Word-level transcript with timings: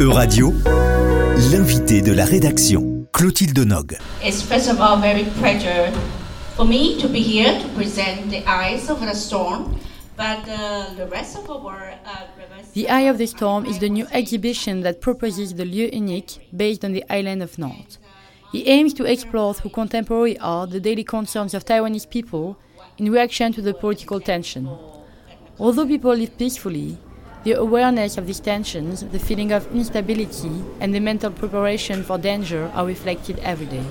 Euradio, 0.00 0.54
l'invité 1.52 2.00
de 2.00 2.10
la 2.10 2.24
rédaction, 2.24 3.04
Clotilde 3.12 3.58
Nog. 3.58 3.98
It's 4.24 4.42
first 4.42 4.70
of 4.70 4.80
all 4.80 4.98
very 4.98 5.24
pleasure 5.38 5.92
for 6.56 6.64
me 6.64 6.96
to 7.02 7.06
be 7.06 7.18
here 7.18 7.52
to 7.60 7.68
present 7.76 8.30
the 8.30 8.42
Eyes 8.46 8.88
of 8.88 8.98
the 9.00 9.12
Storm. 9.12 9.76
But 10.16 10.48
uh, 10.48 10.94
the 10.96 11.06
rest 11.06 11.36
of 11.36 11.50
our 11.50 11.92
uh, 12.06 12.72
The 12.72 12.88
Eye 12.88 13.10
of 13.10 13.18
the 13.18 13.26
Storm 13.26 13.66
is 13.66 13.78
the 13.78 13.90
new 13.90 14.06
exhibition 14.10 14.80
that 14.84 15.02
proposes 15.02 15.52
the 15.52 15.66
lieu 15.66 15.90
unique 15.92 16.48
based 16.56 16.82
on 16.82 16.92
the 16.92 17.04
island 17.10 17.42
of 17.42 17.58
Nantes. 17.58 17.98
It 18.54 18.68
aims 18.68 18.94
to 18.94 19.04
explore 19.04 19.52
through 19.52 19.72
contemporary 19.72 20.38
art 20.38 20.70
the 20.70 20.80
daily 20.80 21.04
concerns 21.04 21.52
of 21.52 21.66
Taiwanese 21.66 22.08
people 22.08 22.56
in 22.96 23.12
reaction 23.12 23.52
to 23.52 23.60
the 23.60 23.74
political 23.74 24.18
tension. 24.18 24.66
Although 25.58 25.86
people 25.86 26.14
live 26.14 26.38
peacefully, 26.38 26.96
the 27.42 27.52
awareness 27.52 28.18
of 28.18 28.26
these 28.26 28.40
tensions, 28.40 29.02
the 29.02 29.18
feeling 29.18 29.50
of 29.50 29.66
instability, 29.74 30.62
and 30.78 30.94
the 30.94 31.00
mental 31.00 31.30
preparation 31.30 32.02
for 32.02 32.18
danger 32.18 32.70
are 32.74 32.84
reflected 32.84 33.38
every 33.38 33.64
day. 33.64 33.84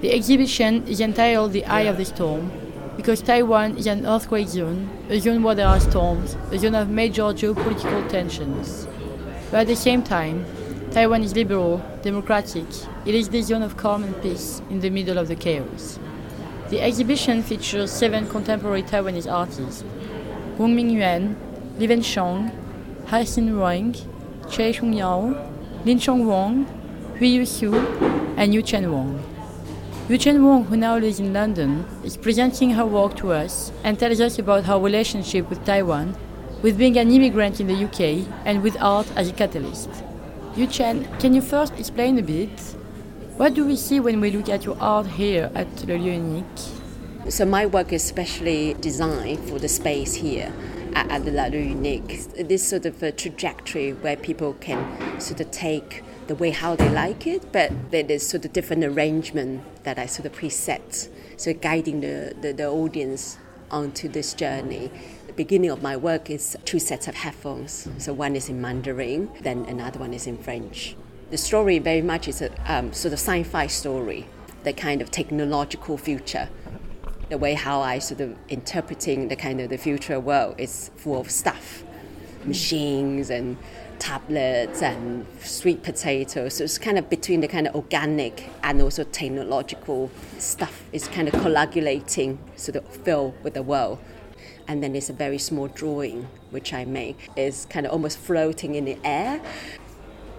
The 0.00 0.12
exhibition 0.12 0.86
is 0.86 1.00
entitled 1.00 1.52
The 1.52 1.64
Eye 1.64 1.88
of 1.90 1.96
the 1.96 2.04
Storm 2.04 2.52
because 2.96 3.20
Taiwan 3.20 3.76
is 3.76 3.88
an 3.88 4.06
earthquake 4.06 4.48
zone, 4.48 4.88
a 5.08 5.18
zone 5.18 5.42
where 5.42 5.56
there 5.56 5.66
are 5.66 5.80
storms, 5.80 6.36
a 6.52 6.58
zone 6.58 6.76
of 6.76 6.88
major 6.88 7.24
geopolitical 7.24 8.08
tensions. 8.08 8.86
But 9.50 9.60
at 9.60 9.66
the 9.66 9.76
same 9.76 10.02
time, 10.02 10.46
Taiwan 10.92 11.24
is 11.24 11.34
liberal, 11.34 11.82
democratic, 12.02 12.64
it 13.04 13.14
is 13.14 13.28
the 13.28 13.42
zone 13.42 13.62
of 13.62 13.76
calm 13.76 14.04
and 14.04 14.22
peace 14.22 14.62
in 14.70 14.80
the 14.80 14.90
middle 14.90 15.18
of 15.18 15.26
the 15.26 15.34
chaos. 15.34 15.98
The 16.70 16.80
exhibition 16.80 17.42
features 17.42 17.90
seven 17.90 18.28
contemporary 18.28 18.82
Taiwanese 18.82 19.30
artists 19.30 19.84
Wong 20.58 20.74
Ming 20.74 20.96
Yuan, 21.78 21.88
Li 21.88 21.88
Wensheng, 21.88 22.50
Hai 23.06 23.24
Xin 23.24 23.58
Wang, 23.58 23.94
Choi 24.50 24.72
Chung 24.72 24.92
Yao, 24.92 25.34
Lin 25.84 25.98
Chong 25.98 26.26
Wong, 26.26 26.66
Hui 27.18 27.28
Yu 27.28 27.74
and 28.36 28.54
Yu 28.54 28.62
Chen 28.62 28.90
Wang. 28.90 29.20
Yu 30.08 30.18
Chen 30.18 30.44
Wang, 30.44 30.64
who 30.64 30.76
now 30.76 30.96
lives 30.98 31.20
in 31.20 31.32
London, 31.32 31.84
is 32.04 32.16
presenting 32.16 32.70
her 32.70 32.86
work 32.86 33.16
to 33.16 33.32
us 33.32 33.72
and 33.84 33.98
tells 33.98 34.20
us 34.20 34.38
about 34.38 34.64
her 34.64 34.78
relationship 34.78 35.48
with 35.50 35.64
Taiwan, 35.64 36.16
with 36.62 36.78
being 36.78 36.96
an 36.98 37.10
immigrant 37.10 37.60
in 37.60 37.66
the 37.66 37.84
UK, 37.84 38.26
and 38.44 38.62
with 38.62 38.76
art 38.80 39.06
as 39.16 39.28
a 39.28 39.32
catalyst. 39.32 39.90
Yu 40.56 40.66
Chen, 40.66 41.06
can 41.18 41.34
you 41.34 41.42
first 41.42 41.74
explain 41.78 42.18
a 42.18 42.22
bit? 42.22 42.60
What 43.36 43.54
do 43.54 43.66
we 43.66 43.76
see 43.76 44.00
when 44.00 44.20
we 44.20 44.30
look 44.30 44.48
at 44.48 44.64
your 44.64 44.76
art 44.80 45.06
here 45.06 45.50
at 45.54 45.68
Le 45.86 45.98
Lieu 45.98 46.12
Unique? 46.12 46.46
So 47.28 47.44
my 47.44 47.66
work 47.66 47.92
is 47.92 48.02
specially 48.04 48.74
designed 48.80 49.40
for 49.48 49.58
the 49.58 49.68
space 49.68 50.14
here 50.14 50.52
at, 50.96 51.24
La 51.26 51.44
Unique. 51.46 52.32
This 52.48 52.66
sort 52.66 52.86
of 52.86 53.02
a 53.02 53.12
trajectory 53.12 53.92
where 53.92 54.16
people 54.16 54.54
can 54.54 55.20
sort 55.20 55.40
of 55.40 55.50
take 55.50 56.02
the 56.26 56.34
way 56.34 56.50
how 56.50 56.74
they 56.74 56.88
like 56.88 57.26
it, 57.26 57.52
but 57.52 57.70
there 57.90 58.04
is 58.08 58.28
sort 58.28 58.44
of 58.44 58.52
different 58.52 58.84
arrangement 58.84 59.62
that 59.84 59.98
I 59.98 60.06
sort 60.06 60.26
of 60.26 60.32
preset, 60.32 61.08
so 61.36 61.52
guiding 61.52 62.00
the, 62.00 62.34
the, 62.40 62.52
the 62.52 62.66
audience 62.66 63.38
onto 63.70 64.08
this 64.08 64.34
journey 64.34 64.90
The 65.26 65.32
beginning 65.32 65.70
of 65.70 65.82
my 65.82 65.96
work 65.96 66.30
is 66.30 66.56
two 66.64 66.78
sets 66.78 67.08
of 67.08 67.16
headphones. 67.16 67.88
So 67.98 68.12
one 68.12 68.36
is 68.36 68.48
in 68.48 68.60
Mandarin, 68.60 69.28
then 69.42 69.64
another 69.66 69.98
one 69.98 70.14
is 70.14 70.26
in 70.26 70.38
French. 70.38 70.96
The 71.30 71.36
story 71.36 71.80
very 71.80 72.02
much 72.02 72.28
is 72.28 72.40
a 72.40 72.50
um, 72.72 72.92
sort 72.92 73.12
of 73.12 73.18
sci-fi 73.18 73.66
story, 73.66 74.26
the 74.62 74.72
kind 74.72 75.02
of 75.02 75.10
technological 75.10 75.98
future. 75.98 76.48
The 77.28 77.38
way 77.38 77.54
how 77.54 77.80
I 77.80 77.98
sort 77.98 78.20
of 78.20 78.36
interpreting 78.48 79.28
the 79.28 79.36
kind 79.36 79.60
of 79.60 79.70
the 79.70 79.78
future 79.78 80.20
world 80.20 80.54
is 80.58 80.90
full 80.96 81.20
of 81.20 81.30
stuff, 81.30 81.82
machines 82.44 83.30
and 83.30 83.56
tablets 83.98 84.82
and 84.82 85.26
sweet 85.40 85.82
potatoes. 85.82 86.54
So 86.54 86.64
it's 86.64 86.78
kind 86.78 86.98
of 86.98 87.10
between 87.10 87.40
the 87.40 87.48
kind 87.48 87.66
of 87.66 87.74
organic 87.74 88.48
and 88.62 88.80
also 88.80 89.04
technological 89.04 90.10
stuff. 90.38 90.84
It's 90.92 91.08
kind 91.08 91.26
of 91.28 91.34
coagulating 91.42 92.38
sort 92.56 92.76
of 92.76 92.86
fill 92.86 93.34
with 93.42 93.54
the 93.54 93.62
world 93.62 93.98
and 94.68 94.82
then 94.82 94.92
there's 94.92 95.10
a 95.10 95.12
very 95.12 95.38
small 95.38 95.68
drawing 95.68 96.28
which 96.50 96.72
I 96.72 96.84
make. 96.84 97.28
It's 97.36 97.64
kind 97.66 97.86
of 97.86 97.92
almost 97.92 98.18
floating 98.18 98.74
in 98.74 98.84
the 98.84 98.98
air. 99.04 99.40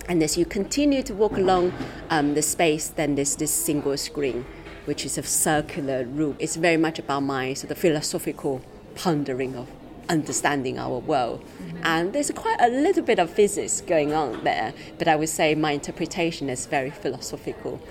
And 0.10 0.24
as 0.24 0.38
you 0.38 0.46
continue 0.46 1.04
to 1.04 1.14
walk 1.14 1.38
along 1.38 1.74
um, 2.10 2.34
the 2.34 2.42
space, 2.42 2.90
then 2.90 3.16
there's 3.16 3.36
this 3.36 3.52
single 3.52 3.96
screen, 3.98 4.46
which 4.88 5.06
is 5.06 5.18
a 5.18 5.24
circular 5.24 6.06
room. 6.06 6.38
It's 6.40 6.56
very 6.56 6.78
much 6.78 6.98
about 6.98 7.20
my 7.20 7.54
sort 7.54 7.72
of 7.72 7.78
philosophical 7.78 8.62
pondering 8.96 9.56
of 9.56 9.68
understanding 10.08 10.80
our 10.80 11.00
world. 11.00 11.42
Mm-hmm. 11.42 11.78
And 11.84 12.14
there's 12.14 12.32
quite 12.32 12.56
a 12.62 12.70
little 12.70 13.04
bit 13.04 13.20
of 13.20 13.30
physics 13.30 13.82
going 13.82 14.14
on 14.14 14.46
there, 14.46 14.74
but 14.98 15.10
I 15.10 15.18
would 15.18 15.28
say 15.28 15.56
my 15.56 15.72
interpretation 15.72 16.50
is 16.50 16.66
very 16.66 16.90
philosophical. 16.90 17.82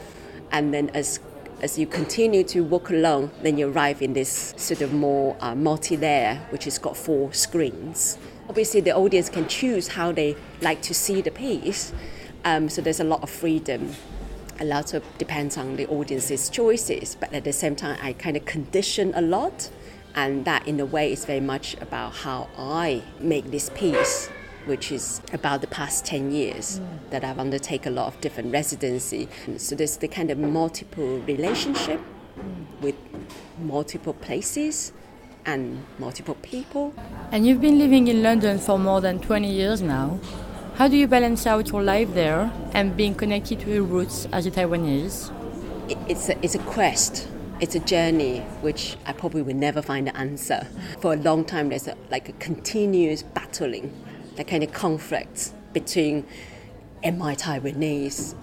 And 0.50 0.72
then 0.72 0.90
as 0.94 1.20
as 1.62 1.78
you 1.78 1.86
continue 1.86 2.44
to 2.44 2.60
walk 2.62 2.90
along, 2.90 3.30
then 3.42 3.56
you 3.56 3.68
arrive 3.70 4.02
in 4.02 4.12
this 4.12 4.52
sort 4.58 4.82
of 4.82 4.92
more 4.92 5.36
uh, 5.40 5.54
multi-layer, 5.54 6.38
which 6.50 6.64
has 6.64 6.78
got 6.78 6.96
four 6.96 7.32
screens. 7.32 8.18
Obviously, 8.48 8.80
the 8.80 8.94
audience 8.94 9.30
can 9.30 9.48
choose 9.48 9.88
how 9.88 10.12
they 10.12 10.36
like 10.60 10.82
to 10.82 10.92
see 10.92 11.22
the 11.22 11.30
piece, 11.30 11.94
um, 12.44 12.68
so 12.68 12.82
there's 12.82 13.00
a 13.00 13.04
lot 13.04 13.22
of 13.22 13.30
freedom. 13.30 13.94
A 14.58 14.64
lot 14.64 14.94
of 14.94 15.02
depends 15.18 15.56
on 15.56 15.76
the 15.76 15.86
audience's 15.86 16.48
choices, 16.48 17.16
but 17.18 17.32
at 17.32 17.44
the 17.44 17.52
same 17.52 17.76
time, 17.76 17.98
I 18.02 18.12
kind 18.12 18.36
of 18.36 18.44
condition 18.44 19.12
a 19.14 19.22
lot, 19.22 19.70
and 20.14 20.44
that 20.44 20.66
in 20.66 20.80
a 20.80 20.86
way 20.86 21.12
is 21.12 21.24
very 21.24 21.40
much 21.40 21.76
about 21.80 22.14
how 22.14 22.48
I 22.56 23.02
make 23.20 23.50
this 23.50 23.70
piece 23.70 24.30
which 24.66 24.90
is 24.92 25.20
about 25.32 25.60
the 25.60 25.66
past 25.68 26.04
10 26.04 26.32
years 26.32 26.80
mm. 26.80 27.10
that 27.10 27.24
I've 27.24 27.38
undertaken 27.38 27.92
a 27.92 27.96
lot 27.96 28.08
of 28.08 28.20
different 28.20 28.52
residency. 28.52 29.28
So 29.56 29.74
there's 29.74 29.96
the 29.96 30.08
kind 30.08 30.30
of 30.30 30.38
multiple 30.38 31.20
relationship 31.20 32.00
mm. 32.36 32.82
with 32.82 32.96
multiple 33.58 34.12
places 34.12 34.92
and 35.46 35.84
multiple 35.98 36.36
people. 36.42 36.92
And 37.30 37.46
you've 37.46 37.60
been 37.60 37.78
living 37.78 38.08
in 38.08 38.22
London 38.22 38.58
for 38.58 38.78
more 38.78 39.00
than 39.00 39.20
20 39.20 39.50
years 39.50 39.80
now. 39.80 40.18
How 40.76 40.88
do 40.88 40.96
you 40.98 41.08
balance 41.08 41.46
out 41.46 41.70
your 41.70 41.82
life 41.82 42.12
there 42.12 42.52
and 42.74 42.94
being 42.94 43.14
connected 43.14 43.60
to 43.60 43.70
your 43.70 43.82
roots 43.82 44.28
as 44.30 44.44
a 44.44 44.50
Taiwanese? 44.50 45.32
It's 46.06 46.28
a, 46.28 46.44
it's 46.44 46.54
a 46.54 46.58
quest. 46.58 47.26
It's 47.60 47.74
a 47.74 47.80
journey 47.80 48.40
which 48.60 48.98
I 49.06 49.14
probably 49.14 49.40
will 49.40 49.54
never 49.54 49.80
find 49.80 50.06
the 50.06 50.14
answer. 50.14 50.66
For 51.00 51.14
a 51.14 51.16
long 51.16 51.46
time, 51.46 51.70
there's 51.70 51.88
a, 51.88 51.96
like 52.10 52.28
a 52.28 52.32
continuous 52.32 53.22
battling 53.22 53.90
the 54.36 54.44
kind 54.44 54.62
of 54.62 54.70
conflict 54.74 55.54
between 55.72 56.26
am 57.02 57.22
I 57.22 57.36
Taiwanese, 57.36 58.34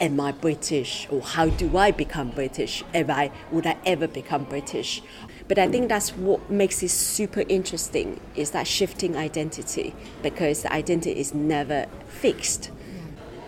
am 0.00 0.20
I 0.20 0.30
British, 0.30 1.08
or 1.10 1.20
how 1.20 1.48
do 1.48 1.76
I 1.76 1.90
become 1.90 2.30
British? 2.30 2.84
Am 2.94 3.10
I, 3.10 3.32
would 3.50 3.66
I 3.66 3.76
ever 3.84 4.06
become 4.06 4.44
British? 4.44 5.02
But 5.50 5.58
I 5.58 5.66
think 5.66 5.88
that's 5.88 6.10
what 6.10 6.48
makes 6.48 6.80
it 6.80 6.90
super 6.90 7.42
interesting 7.48 8.20
is 8.36 8.52
that 8.52 8.68
shifting 8.68 9.16
identity 9.16 9.96
because 10.22 10.62
the 10.62 10.72
identity 10.72 11.18
is 11.18 11.34
never 11.34 11.86
fixed. 12.06 12.70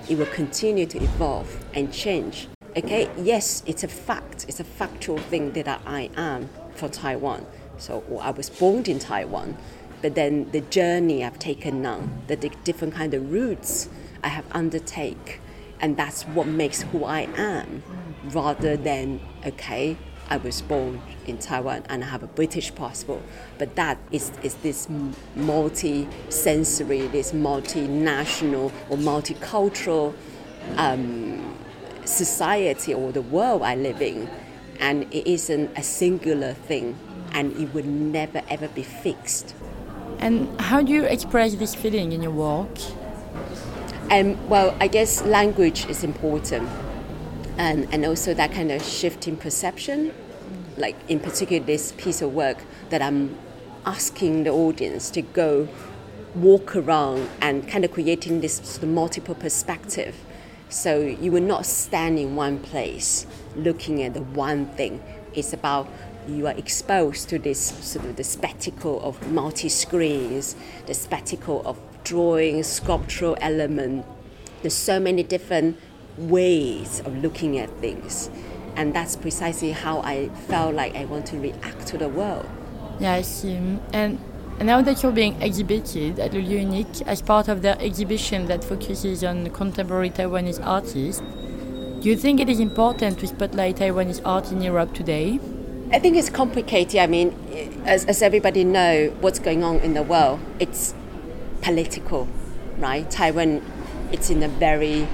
It 0.08 0.18
will 0.18 0.26
continue 0.26 0.84
to 0.86 0.98
evolve 0.98 1.64
and 1.74 1.92
change. 1.92 2.48
Okay, 2.76 3.08
yes, 3.16 3.62
it's 3.66 3.84
a 3.84 3.88
fact, 3.88 4.46
it's 4.48 4.58
a 4.58 4.64
factual 4.64 5.18
thing 5.18 5.52
that 5.52 5.80
I 5.86 6.10
am 6.16 6.50
for 6.74 6.88
Taiwan. 6.88 7.46
So 7.78 8.02
I 8.20 8.32
was 8.32 8.50
born 8.50 8.82
in 8.86 8.98
Taiwan, 8.98 9.56
but 10.02 10.16
then 10.16 10.50
the 10.50 10.60
journey 10.60 11.24
I've 11.24 11.38
taken 11.38 11.82
now, 11.82 12.00
the 12.26 12.34
different 12.34 12.94
kind 12.94 13.14
of 13.14 13.32
routes 13.32 13.88
I 14.24 14.28
have 14.28 14.44
undertake, 14.50 15.40
and 15.78 15.96
that's 15.96 16.24
what 16.24 16.48
makes 16.48 16.82
who 16.82 17.04
I 17.04 17.28
am, 17.36 17.84
rather 18.24 18.76
than 18.76 19.20
okay, 19.46 19.96
I 20.32 20.38
was 20.38 20.62
born 20.62 21.03
in 21.26 21.37
Taiwan 21.37 21.82
and 21.91 22.03
I 22.03 22.06
have 22.06 22.22
a 22.22 22.26
British 22.26 22.75
passport, 22.75 23.20
but 23.59 23.76
that 23.76 23.98
is, 24.10 24.32
is 24.43 24.54
this 24.66 24.88
multi-sensory, 25.37 27.06
this 27.09 27.32
multinational 27.32 28.72
or 28.88 28.96
multicultural 28.96 30.14
um, 30.79 31.55
society 32.06 32.94
or 32.94 33.12
the 33.12 33.20
world 33.20 33.61
I 33.61 33.75
live 33.75 34.00
in, 34.00 34.31
and 34.81 35.02
it 35.12 35.31
isn't 35.31 35.70
a 35.76 35.82
singular 35.82 36.55
thing, 36.55 36.96
and 37.32 37.55
it 37.61 37.75
would 37.75 37.87
never 37.87 38.40
ever 38.49 38.69
be 38.69 38.84
fixed. 38.84 39.55
And 40.19 40.49
how 40.58 40.81
do 40.81 40.94
you 40.94 41.05
express 41.05 41.55
this 41.56 41.75
feeling 41.75 42.12
in 42.12 42.23
your 42.23 42.32
work? 42.32 42.75
Um, 44.11 44.49
well, 44.49 44.75
I 44.81 44.88
guess 44.88 45.23
language 45.26 45.84
is 45.90 46.02
important, 46.02 46.70
and, 47.58 47.87
and 47.93 48.06
also 48.06 48.32
that 48.32 48.50
kind 48.52 48.73
of 48.73 48.82
shift 48.82 49.29
in 49.29 49.37
perception. 49.37 50.14
Like, 50.82 50.96
in 51.08 51.20
particular, 51.20 51.64
this 51.64 51.93
piece 51.93 52.20
of 52.20 52.34
work 52.34 52.58
that 52.90 53.00
I'm 53.00 53.38
asking 53.87 54.43
the 54.43 54.50
audience 54.50 55.11
to 55.11 55.23
go 55.23 55.69
walk 56.34 56.75
around 56.75 57.29
and 57.40 57.69
kind 57.69 57.84
of 57.84 57.93
creating 57.93 58.40
this 58.40 58.56
sort 58.56 58.82
of 58.82 58.88
multiple 58.88 59.37
perspective. 59.37 60.17
So 60.69 60.99
you 60.99 61.31
will 61.31 61.49
not 61.55 61.67
stand 61.67 62.19
in 62.19 62.34
one 62.34 62.58
place 62.58 63.26
looking 63.55 64.02
at 64.02 64.14
the 64.14 64.23
one 64.23 64.67
thing. 64.67 65.00
It's 65.34 65.52
about 65.52 65.88
you 66.26 66.49
are 66.49 66.55
exposed 66.55 67.29
to 67.29 67.38
this 67.38 67.61
sort 67.61 68.05
of 68.05 68.17
the 68.17 68.25
spectacle 68.25 69.00
of 69.02 69.14
multi 69.31 69.69
screens, 69.69 70.56
the 70.87 70.94
spectacle 70.94 71.62
of 71.64 71.79
drawing, 72.02 72.64
sculptural 72.64 73.37
element, 73.40 74.05
There's 74.62 74.75
so 74.75 75.00
many 75.00 75.25
different 75.25 75.76
ways 76.17 77.00
of 77.05 77.19
looking 77.23 77.58
at 77.58 77.69
things. 77.81 78.31
And 78.76 78.94
that's 78.94 79.16
precisely 79.16 79.72
how 79.72 80.00
I 80.00 80.28
felt 80.48 80.74
like 80.74 80.94
I 80.94 81.04
want 81.04 81.26
to 81.26 81.38
react 81.38 81.86
to 81.88 81.98
the 81.98 82.08
world. 82.08 82.46
Yeah, 82.98 83.14
I 83.14 83.22
see. 83.22 83.56
And 83.92 84.19
now 84.60 84.80
that 84.82 85.02
you're 85.02 85.12
being 85.12 85.40
exhibited 85.42 86.19
at 86.19 86.32
Le 86.32 86.40
Lieu 86.40 86.58
Unique 86.58 87.02
as 87.06 87.20
part 87.20 87.48
of 87.48 87.62
their 87.62 87.76
exhibition 87.80 88.46
that 88.46 88.62
focuses 88.64 89.24
on 89.24 89.50
contemporary 89.50 90.10
Taiwanese 90.10 90.64
artists, 90.64 91.20
do 92.00 92.08
you 92.08 92.16
think 92.16 92.40
it 92.40 92.48
is 92.48 92.60
important 92.60 93.19
to 93.20 93.26
spotlight 93.26 93.76
Taiwanese 93.76 94.20
art 94.24 94.50
in 94.50 94.60
Europe 94.62 94.94
today? 94.94 95.38
I 95.92 95.98
think 95.98 96.16
it's 96.16 96.30
complicated. 96.30 97.00
I 97.00 97.06
mean, 97.06 97.34
as, 97.84 98.06
as 98.06 98.22
everybody 98.22 98.64
know, 98.64 99.14
what's 99.20 99.38
going 99.38 99.62
on 99.62 99.76
in 99.80 99.94
the 99.94 100.02
world, 100.02 100.40
it's 100.58 100.94
political, 101.60 102.26
right? 102.78 103.08
Taiwan, 103.10 103.62
it's 104.10 104.30
in 104.30 104.42
a 104.42 104.48
very 104.48 105.06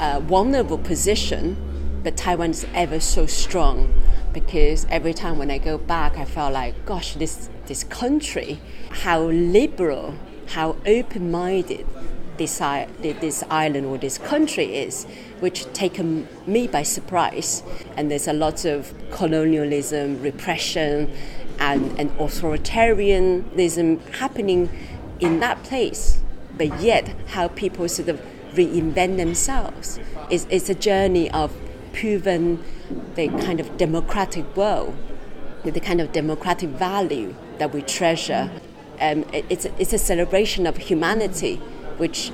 uh, 0.00 0.20
vulnerable 0.20 0.78
position, 0.78 1.56
but 2.04 2.18
Taiwan 2.18 2.50
is 2.50 2.66
ever 2.74 3.00
so 3.00 3.24
strong 3.26 3.92
because 4.34 4.86
every 4.90 5.14
time 5.14 5.38
when 5.38 5.50
I 5.50 5.58
go 5.58 5.78
back, 5.78 6.18
I 6.18 6.26
felt 6.26 6.52
like, 6.52 6.84
gosh, 6.84 7.14
this 7.14 7.48
this 7.66 7.82
country, 7.84 8.60
how 8.90 9.22
liberal, 9.22 10.14
how 10.48 10.76
open-minded 10.86 11.86
this 12.36 12.58
this 12.58 13.42
island 13.48 13.86
or 13.86 13.96
this 13.96 14.18
country 14.18 14.76
is, 14.76 15.06
which 15.40 15.72
taken 15.72 16.28
me 16.46 16.66
by 16.66 16.82
surprise. 16.82 17.62
And 17.96 18.10
there's 18.10 18.28
a 18.28 18.34
lot 18.34 18.66
of 18.66 18.92
colonialism, 19.10 20.20
repression, 20.20 21.10
and, 21.58 21.98
and 21.98 22.10
authoritarianism 22.18 24.06
happening 24.16 24.68
in 25.20 25.40
that 25.40 25.62
place. 25.62 26.20
But 26.58 26.80
yet, 26.80 27.14
how 27.28 27.48
people 27.48 27.88
sort 27.88 28.08
of 28.08 28.20
reinvent 28.52 29.16
themselves 29.16 29.98
is 30.30 30.46
it's 30.50 30.68
a 30.68 30.74
journey 30.74 31.30
of 31.30 31.52
proven 31.94 32.62
the 33.14 33.28
kind 33.28 33.60
of 33.60 33.76
democratic 33.78 34.44
world, 34.56 34.94
the 35.64 35.80
kind 35.80 36.00
of 36.00 36.12
democratic 36.12 36.68
value 36.70 37.34
that 37.58 37.72
we 37.72 37.80
treasure. 37.80 38.50
Um, 39.00 39.24
it, 39.32 39.46
it's, 39.48 39.64
it's 39.78 39.92
a 39.92 39.98
celebration 39.98 40.66
of 40.66 40.76
humanity, 40.76 41.56
which 41.96 42.30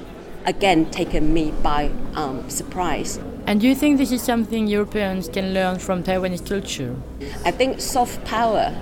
again 0.46 0.90
taken 0.90 1.32
me 1.32 1.52
by 1.62 1.90
um, 2.14 2.48
surprise. 2.50 3.20
And 3.46 3.60
do 3.60 3.68
you 3.68 3.74
think 3.74 3.98
this 3.98 4.12
is 4.12 4.22
something 4.22 4.66
Europeans 4.66 5.28
can 5.28 5.54
learn 5.54 5.78
from 5.78 6.02
Taiwanese 6.02 6.46
culture? 6.46 6.96
I 7.44 7.50
think 7.50 7.80
soft 7.80 8.24
power, 8.24 8.74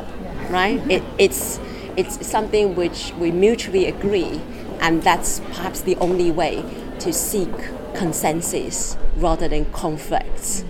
right? 0.50 0.80
It, 0.90 1.02
it's, 1.18 1.60
it's 1.96 2.26
something 2.26 2.74
which 2.76 3.12
we 3.18 3.30
mutually 3.30 3.86
agree, 3.86 4.40
and 4.80 5.02
that's 5.02 5.40
perhaps 5.40 5.80
the 5.80 5.96
only 5.96 6.30
way 6.30 6.64
to 7.00 7.12
seek 7.12 7.52
consensus 7.94 8.96
rather 9.16 9.48
than 9.48 9.64
conflicts. 9.72 10.64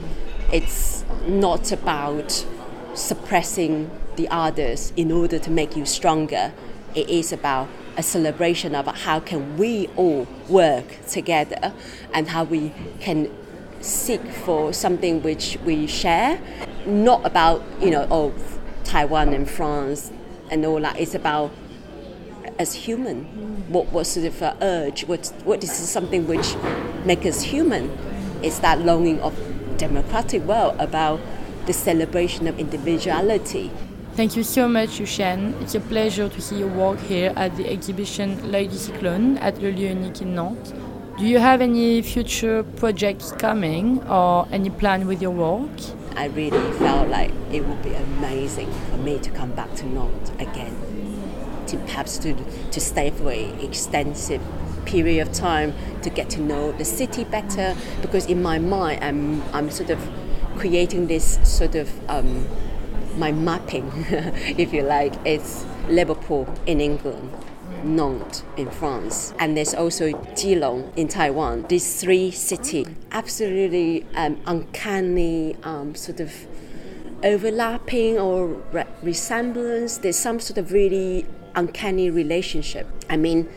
It's 0.53 1.05
not 1.27 1.73
about 1.73 2.47
suppressing 2.95 3.91
the 4.17 4.29
others 4.29 4.93
in 4.97 5.13
order 5.13 5.39
to 5.39 5.51
make 5.51 5.77
you 5.77 5.87
stronger. 5.87 6.53
It 6.95 7.09
is 7.09 7.33
about 7.33 7.69
a 7.97 8.03
celebration 8.03 8.75
of 8.75 8.87
how 8.87 9.21
can 9.21 9.57
we 9.57 9.89
all 9.97 10.27
work 10.49 11.05
together 11.07 11.73
and 12.13 12.29
how 12.29 12.45
we 12.45 12.73
can 13.01 13.31
seek 13.81 14.23
for 14.23 14.73
something 14.73 15.23
which 15.23 15.59
we 15.65 15.87
share. 15.87 16.41
Not 16.87 17.25
about, 17.25 17.63
you 17.81 17.91
know, 17.91 18.07
oh, 18.11 18.35
Taiwan 18.85 19.35
and 19.35 19.49
France 19.49 20.11
and 20.51 20.65
all 20.65 20.81
that. 20.81 20.99
It's 20.99 21.15
about 21.15 21.51
as 22.59 22.75
human, 22.75 23.25
what 23.69 23.87
what 23.93 24.07
sort 24.07 24.27
of 24.27 24.43
urge, 24.61 25.05
what 25.07 25.33
what 25.45 25.63
is 25.63 25.73
something 25.73 26.27
which 26.27 26.57
makes 27.05 27.27
us 27.27 27.43
human? 27.43 27.91
It's 28.43 28.59
that 28.61 28.81
longing 28.81 29.21
of 29.21 29.35
democratic 29.79 30.43
world 30.43 30.77
about 30.79 31.21
the 31.67 31.73
celebration 31.73 32.47
of 32.49 32.59
individuality. 32.59 33.71
Thank 34.15 34.37
you 34.37 34.43
so 34.43 34.67
much, 34.67 34.99
Yuchen. 34.99 35.55
It's 35.63 35.77
a 35.77 35.81
pleasure 35.81 36.29
to 36.29 36.41
see 36.41 36.59
your 36.59 36.69
work 36.69 36.99
here 37.01 37.33
at 37.37 37.57
the 37.57 37.71
exhibition 37.71 38.51
L'œil 38.51 38.69
du 38.69 38.77
cyclone 38.77 39.39
at 39.39 39.63
Le 39.63 39.71
Lieu 39.71 39.89
Unique 39.89 40.23
in 40.23 40.35
Nantes. 40.35 40.73
Do 41.19 41.25
you 41.25 41.39
have 41.39 41.61
any 41.61 42.03
future 42.03 42.65
projects 42.77 43.33
coming 43.33 44.03
or 44.09 44.49
any 44.51 44.71
plan 44.71 45.07
with 45.07 45.23
your 45.23 45.31
work? 45.33 45.71
I 46.17 46.27
really 46.27 46.73
felt 46.79 47.09
like 47.09 47.31
it 47.53 47.65
would 47.65 47.83
be 47.83 47.95
amazing 47.95 48.73
for 48.91 48.97
me 48.97 49.19
to 49.21 49.31
come 49.31 49.53
back 49.53 49.73
to 49.77 49.87
Nantes 49.87 50.31
again, 50.41 50.75
perhaps 51.77 52.19
to, 52.19 52.35
to 52.71 52.81
stay 52.81 53.11
for 53.11 53.31
an 53.31 53.61
extensive 53.61 54.43
period 54.85 55.27
of 55.27 55.35
time 55.35 55.75
to 56.03 56.09
get 56.09 56.31
to 56.31 56.41
know 56.41 56.73
the 56.73 56.85
city 56.85 57.25
better 57.25 57.77
because 58.01 58.25
in 58.27 58.41
my 58.43 58.59
mind 58.59 59.05
I'm, 59.05 59.43
I'm 59.53 59.71
sort 59.71 59.91
of 59.91 60.01
creating 60.57 61.07
this 61.07 61.39
sort 61.45 61.75
of 61.75 61.91
um, 62.11 62.47
my 63.19 63.33
mapping, 63.33 63.91
if 64.57 64.73
you 64.73 64.83
like, 64.83 65.15
it's 65.25 65.67
Liverpool 65.89 66.53
in 66.67 66.81
England. 66.81 67.33
Nantes 67.85 68.43
in 68.57 68.69
France, 68.71 69.33
and 69.39 69.57
there's 69.57 69.73
also 69.73 70.11
Keelung 70.35 70.93
in 70.97 71.07
Taiwan. 71.07 71.65
These 71.69 72.01
three 72.01 72.33
cities, 72.33 72.89
absolutely 73.13 74.05
um, 74.17 74.41
uncanny, 74.47 75.55
um, 75.63 75.95
sort 75.95 76.19
of 76.19 76.33
overlapping 77.23 78.19
or 78.19 78.49
re- 78.73 78.85
resemblance. 79.01 79.99
There's 79.99 80.19
some 80.19 80.41
sort 80.41 80.59
of 80.59 80.73
really 80.73 81.25
uncanny 81.59 82.11
relationship. 82.11 82.87
I 83.11 83.17
mean, 83.17 83.49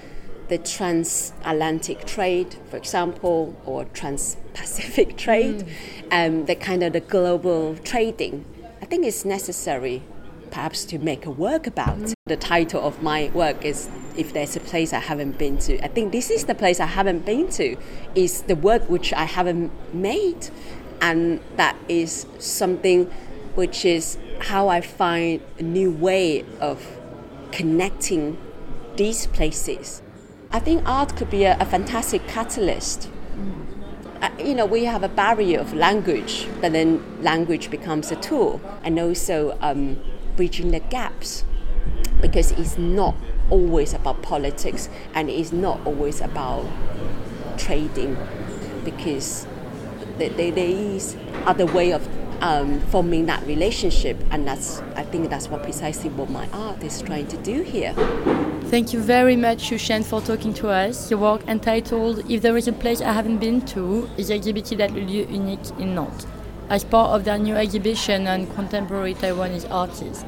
the 0.49 0.57
transatlantic 0.57 2.05
trade, 2.05 2.55
for 2.69 2.77
example, 2.77 3.55
or 3.65 3.85
trans-Pacific 3.85 5.17
trade, 5.25 5.65
mm. 5.65 5.67
um, 6.11 6.45
the 6.45 6.55
kind 6.55 6.83
of 6.83 6.93
the 6.93 6.99
global 6.99 7.75
trading 7.77 8.45
I 8.81 8.85
think 8.85 9.05
it's 9.05 9.23
necessary 9.23 10.01
perhaps 10.49 10.83
to 10.85 10.97
make 10.99 11.25
a 11.25 11.29
work 11.29 11.67
about. 11.67 11.97
Mm-hmm. 11.97 12.13
The 12.25 12.35
title 12.35 12.85
of 12.85 13.01
my 13.01 13.29
work 13.33 13.63
is 13.63 13.89
If 14.17 14.33
There's 14.33 14.55
a 14.55 14.59
Place 14.59 14.91
I 14.91 14.99
Haven't 14.99 15.37
Been 15.37 15.59
to. 15.59 15.79
I 15.83 15.87
think 15.87 16.11
this 16.11 16.29
is 16.29 16.45
the 16.45 16.55
place 16.55 16.79
I 16.79 16.87
haven't 16.87 17.25
been 17.25 17.49
to, 17.51 17.77
is 18.15 18.41
the 18.43 18.55
work 18.55 18.89
which 18.89 19.13
I 19.13 19.25
haven't 19.25 19.71
made. 19.93 20.49
And 20.99 21.39
that 21.57 21.75
is 21.87 22.25
something 22.39 23.05
which 23.55 23.85
is 23.85 24.17
how 24.39 24.67
I 24.67 24.81
find 24.81 25.41
a 25.59 25.63
new 25.63 25.91
way 25.91 26.43
of 26.59 26.85
connecting 27.51 28.37
these 28.95 29.27
places. 29.27 30.01
I 30.51 30.59
think 30.59 30.87
art 30.87 31.15
could 31.15 31.29
be 31.29 31.45
a, 31.45 31.57
a 31.59 31.65
fantastic 31.65 32.27
catalyst. 32.27 33.09
Uh, 34.21 34.29
you 34.37 34.53
know, 34.53 34.65
we 34.65 34.85
have 34.85 35.01
a 35.01 35.09
barrier 35.09 35.59
of 35.59 35.73
language, 35.73 36.47
but 36.61 36.73
then 36.73 37.01
language 37.23 37.71
becomes 37.71 38.11
a 38.11 38.15
tool, 38.17 38.61
and 38.83 38.99
also 38.99 39.57
um, 39.61 39.97
bridging 40.35 40.71
the 40.71 40.79
gaps, 40.79 41.43
because 42.21 42.51
it's 42.51 42.77
not 42.77 43.15
always 43.49 43.93
about 43.93 44.21
politics 44.21 44.89
and 45.13 45.29
it's 45.29 45.51
not 45.51 45.79
always 45.85 46.21
about 46.21 46.65
trading, 47.57 48.15
because 48.85 49.47
there, 50.17 50.29
there 50.29 50.53
is 50.57 51.15
other 51.45 51.65
way 51.65 51.91
of 51.91 52.07
um, 52.41 52.79
forming 52.91 53.25
that 53.27 53.45
relationship, 53.45 54.17
and 54.31 54.47
that's 54.47 54.81
I 54.95 55.03
think 55.03 55.29
that's 55.29 55.47
what 55.47 55.63
precisely 55.63 56.09
what 56.09 56.29
my 56.29 56.47
art 56.51 56.83
is 56.83 57.01
trying 57.01 57.27
to 57.27 57.37
do 57.37 57.61
here. 57.61 57.93
Thank 58.65 58.93
you 58.93 58.99
very 58.99 59.35
much, 59.35 59.69
Yuchen, 59.69 60.03
for 60.03 60.21
talking 60.21 60.53
to 60.55 60.69
us. 60.69 61.09
Your 61.11 61.19
work 61.19 61.47
entitled 61.47 62.29
"If 62.29 62.41
There 62.41 62.57
Is 62.57 62.67
a 62.67 62.73
Place 62.73 63.01
I 63.01 63.13
Haven't 63.13 63.37
Been 63.37 63.61
to" 63.67 64.09
is 64.17 64.29
exhibited 64.29 64.81
at 64.81 64.91
Le 64.91 65.01
Lieu 65.01 65.27
Unique 65.29 65.69
in 65.79 65.95
Nantes 65.95 66.25
as 66.69 66.83
part 66.83 67.11
of 67.11 67.25
their 67.25 67.37
new 67.37 67.55
exhibition 67.55 68.27
on 68.27 68.47
contemporary 68.47 69.13
Taiwanese 69.13 69.69
artists. 69.69 70.25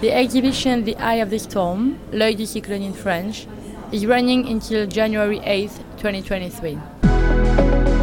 The 0.00 0.12
exhibition 0.12 0.84
"The 0.84 0.96
Eye 0.96 1.16
of 1.16 1.30
the 1.30 1.38
Storm," 1.38 1.98
L'œil 2.12 2.36
du 2.36 2.46
cyclone 2.46 2.82
in 2.82 2.92
French, 2.92 3.46
is 3.92 4.06
running 4.06 4.46
until 4.46 4.86
January 4.86 5.40
8, 5.42 5.70
2023. 5.96 6.99